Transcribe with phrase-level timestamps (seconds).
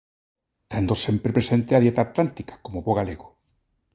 [0.71, 3.27] Tendo sempre presente a dieta atlántica, como bo galego.